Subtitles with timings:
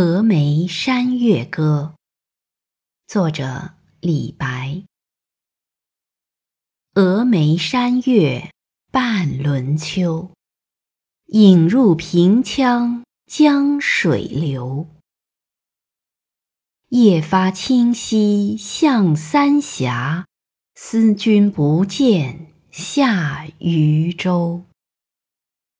[0.00, 1.96] 峨眉山月歌
[3.08, 4.84] 作者李白
[6.94, 8.52] 峨眉山月
[8.92, 10.30] 半轮秋
[11.26, 14.86] 影入平羌江水流。
[16.90, 20.28] 夜发清溪向三峡
[20.76, 24.62] 思君不见下渝州